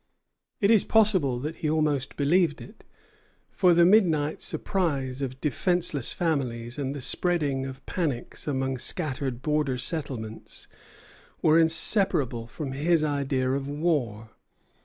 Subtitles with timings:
[0.61, 2.83] It is possible that he almost believed it;
[3.51, 9.77] for the midnight surprise of defenceless families and the spreading of panics among scattered border
[9.77, 10.67] settlements
[11.43, 14.31] were inseparable from his idea of war.